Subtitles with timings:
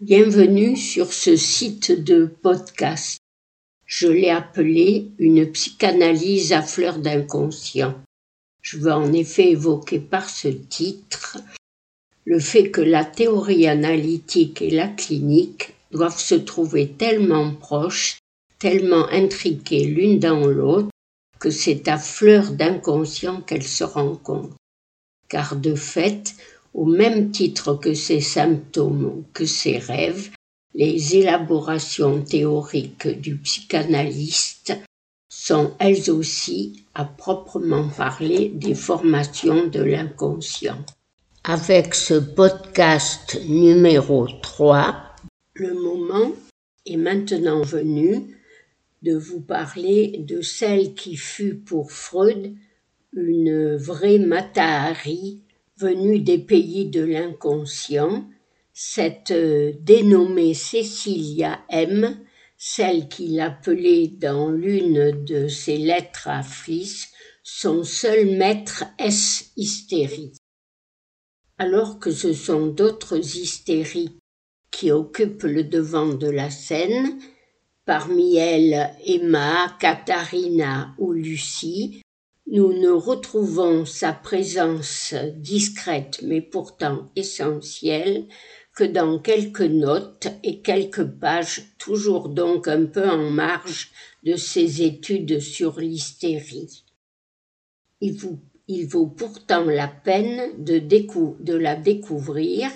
[0.00, 3.18] Bienvenue sur ce site de podcast.
[3.84, 8.00] Je l'ai appelé une psychanalyse à fleur d'inconscient.
[8.62, 11.38] Je veux en effet évoquer par ce titre
[12.24, 18.20] le fait que la théorie analytique et la clinique doivent se trouver tellement proches,
[18.60, 20.90] tellement intriquées l'une dans l'autre,
[21.40, 24.54] que c'est à fleur d'inconscient qu'elles se rencontrent.
[25.28, 26.36] Car de fait,
[26.78, 30.30] au même titre que ces symptômes ou que ces rêves,
[30.76, 34.78] les élaborations théoriques du psychanalyste
[35.28, 40.78] sont elles aussi, à proprement parler, des formations de l'inconscient.
[41.42, 45.16] Avec ce podcast numéro 3,
[45.54, 46.30] le moment
[46.86, 48.36] est maintenant venu
[49.02, 52.54] de vous parler de celle qui fut pour Freud
[53.14, 55.40] une vraie Matahari
[55.78, 58.28] venue des pays de l'inconscient,
[58.72, 62.18] cette euh, dénommée Cécilia M,
[62.56, 67.08] celle qu'il appelait dans l'une de ses lettres à Fils
[67.42, 70.32] son seul maître S hystérie.
[71.56, 74.18] Alors que ce sont d'autres hystéries
[74.70, 77.18] qui occupent le devant de la scène,
[77.84, 82.02] parmi elles Emma, Katharina ou Lucie,
[82.50, 88.26] nous ne retrouvons sa présence discrète mais pourtant essentielle
[88.74, 93.90] que dans quelques notes et quelques pages, toujours donc un peu en marge
[94.22, 96.84] de ses études sur l'hystérie.
[98.00, 102.70] Il, vaut pourtant la peine de, de la découvrir,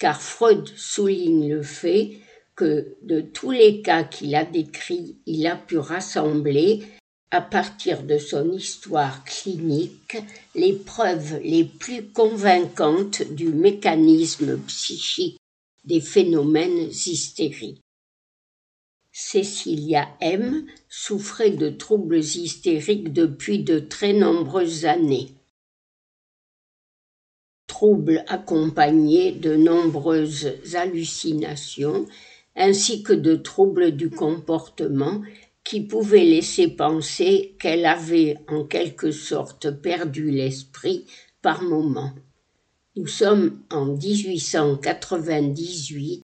[0.00, 2.18] car Freud souligne le fait
[2.56, 6.82] que de tous les cas qu'il a décrits, il a pu rassembler
[7.30, 10.16] à partir de son histoire clinique,
[10.54, 15.38] les preuves les plus convaincantes du mécanisme psychique
[15.84, 17.80] des phénomènes hystériques.
[19.12, 20.66] Cécilia M.
[20.88, 25.30] souffrait de troubles hystériques depuis de très nombreuses années.
[27.66, 32.06] Troubles accompagnés de nombreuses hallucinations
[32.56, 35.22] ainsi que de troubles du comportement
[35.66, 41.06] qui pouvait laisser penser qu'elle avait en quelque sorte perdu l'esprit
[41.42, 42.12] par moments.
[42.94, 46.22] Nous sommes en 1898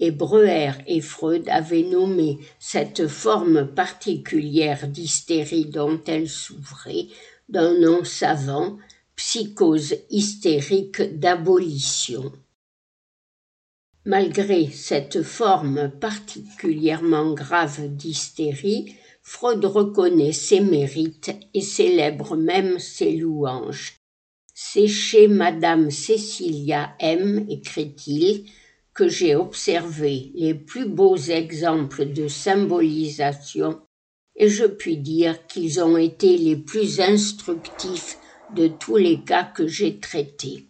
[0.00, 7.06] et Breuer et Freud avaient nommé cette forme particulière d'hystérie dont elle souffrait
[7.48, 8.76] d'un nom savant,
[9.16, 12.30] psychose hystérique d'abolition.
[14.06, 23.96] Malgré cette forme particulièrement grave d'hystérie, Freud reconnaît ses mérites et célèbre même ses louanges.
[24.52, 28.44] C'est chez Madame Cécilia M, écrit-il,
[28.92, 33.80] que j'ai observé les plus beaux exemples de symbolisation
[34.36, 38.18] et je puis dire qu'ils ont été les plus instructifs
[38.54, 40.66] de tous les cas que j'ai traités.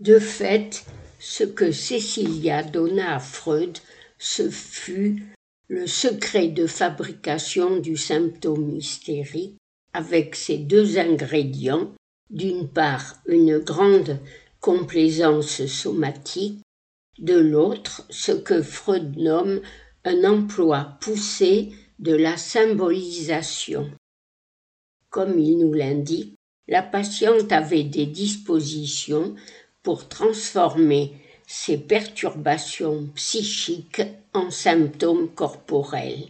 [0.00, 0.84] De fait,
[1.18, 3.78] ce que Cécilia donna à Freud,
[4.18, 5.24] ce fut
[5.68, 9.56] le secret de fabrication du symptôme hystérique
[9.92, 11.92] avec ces deux ingrédients,
[12.30, 14.18] d'une part une grande
[14.60, 16.60] complaisance somatique,
[17.18, 19.60] de l'autre ce que Freud nomme
[20.04, 23.90] un emploi poussé de la symbolisation.
[25.10, 26.34] Comme il nous l'indique,
[26.68, 29.34] la patiente avait des dispositions
[29.82, 31.12] pour transformer
[31.46, 34.02] ces perturbations psychiques
[34.34, 36.28] en symptômes corporels.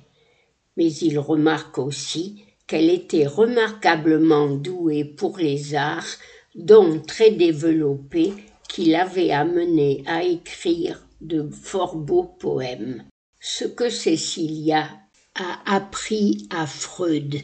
[0.77, 6.07] Mais il remarque aussi qu'elle était remarquablement douée pour les arts,
[6.55, 8.33] dont très développés
[8.69, 13.05] qui l'avaient amené à écrire de fort beaux poèmes.
[13.41, 14.89] Ce que Cécilia
[15.35, 17.41] a appris à Freud,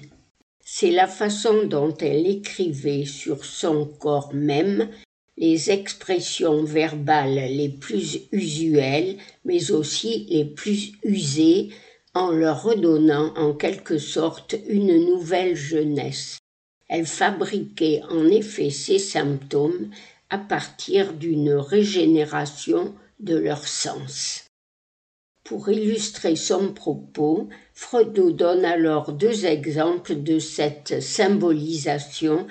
[0.61, 4.89] c'est la façon dont elle écrivait sur son corps même
[5.37, 11.71] les expressions verbales les plus usuelles, mais aussi les plus usées,
[12.15, 16.39] en leur redonnant en quelque sorte une nouvelle jeunesse.
[16.89, 19.91] Elle fabriquait en effet ces symptômes
[20.31, 24.45] à partir d'une régénération de leur sens.
[25.43, 32.47] Pour illustrer son propos, Freud donne alors deux exemples de cette symbolisation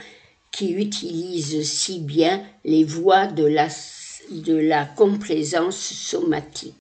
[0.54, 6.76] qui utilise si bien les voies de la, complaisance somatique.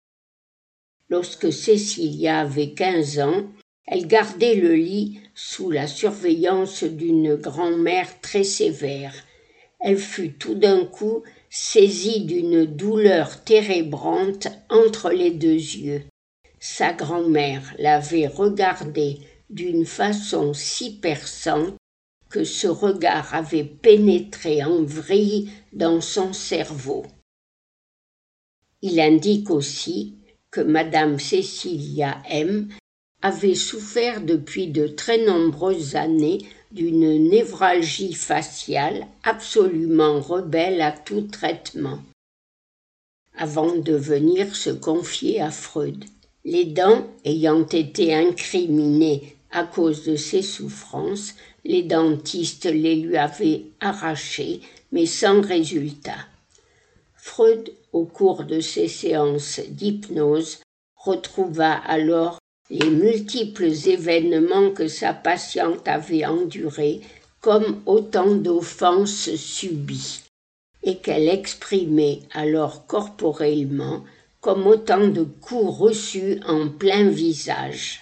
[1.09, 3.47] Lorsque Cécilia avait quinze ans,
[3.87, 9.15] elle gardait le lit sous la surveillance d'une grand-mère très sévère.
[9.81, 16.03] Elle fut tout d'un coup saisi d'une douleur térébrante entre les deux yeux.
[16.61, 19.19] Sa grand-mère l'avait regardé
[19.51, 21.75] d'une façon si perçante
[22.44, 27.05] ce regard avait pénétré en vrille dans son cerveau.
[28.82, 30.17] Il indique aussi
[30.50, 32.69] que madame Cécilia M
[33.23, 36.38] avait souffert depuis de très nombreuses années
[36.73, 42.00] d'une névralgie faciale absolument rebelle à tout traitement,
[43.37, 46.05] avant de venir se confier à Freud.
[46.44, 51.34] Les dents ayant été incriminées à cause de ses souffrances,
[51.64, 54.60] les dentistes les lui avaient arrachées,
[54.90, 56.26] mais sans résultat.
[57.14, 60.58] Freud, au cours de ses séances d'hypnose,
[60.96, 62.38] retrouva alors
[62.70, 67.00] les multiples événements que sa patiente avait endurés
[67.40, 70.22] comme autant d'offenses subies,
[70.82, 74.04] et qu'elle exprimait alors corporellement
[74.40, 78.00] comme autant de coups reçus en plein visage.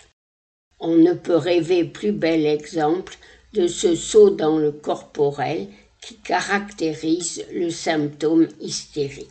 [0.81, 3.17] On ne peut rêver plus bel exemple
[3.53, 5.69] de ce saut dans le corporel
[6.01, 9.29] qui caractérise le symptôme hystérique.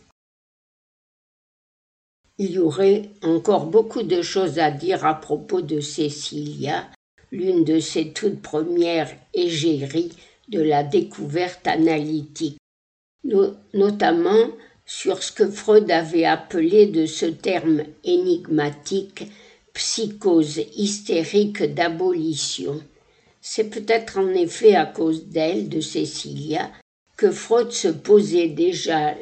[2.38, 6.88] Il y aurait encore beaucoup de choses à dire à propos de Cécilia,
[7.32, 10.14] l'une de ses toutes premières égéries
[10.48, 12.58] de la découverte analytique,
[13.74, 14.48] notamment
[14.86, 19.26] sur ce que Freud avait appelé de ce terme énigmatique
[19.74, 22.82] psychose hystérique d'abolition.
[23.42, 26.70] C'est peut-être en effet à cause d'elle, de Cécilia,
[27.16, 29.16] que Freud se posait déjà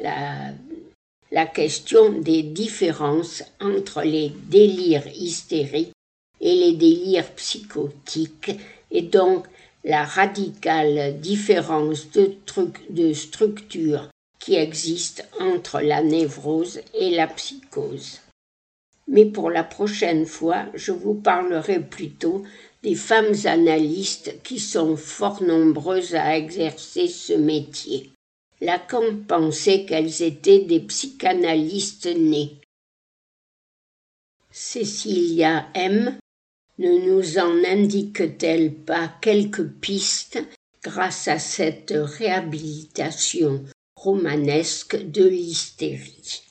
[1.30, 5.92] la question des différences entre les délires hystériques
[6.40, 8.52] et les délires psychotiques
[8.90, 9.46] et donc
[9.84, 14.08] la radicale différence de structure
[14.38, 18.20] qui existe entre la névrose et la psychose.
[19.08, 22.44] Mais pour la prochaine fois, je vous parlerai plutôt
[22.82, 28.12] des femmes analystes qui sont fort nombreuses à exercer ce métier.
[28.60, 32.60] Lacan pensait qu'elles étaient des psychanalystes nés.
[34.50, 36.18] Cécilia M.
[36.78, 40.42] ne nous en indique-t-elle pas quelques pistes
[40.82, 43.64] grâce à cette réhabilitation
[43.96, 46.47] romanesque de l'hystérie?